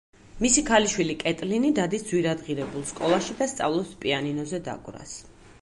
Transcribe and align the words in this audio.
მისი 0.43 0.61
ქალიშვილი 0.69 1.15
კეტლინი 1.23 1.69
დადის 1.81 2.07
ძვირადღირებულ 2.09 2.89
სკოლაში 2.93 3.39
და 3.43 3.51
სწავლობს 3.53 3.95
პიანინოზე 4.07 4.65
დაკვრას. 4.71 5.17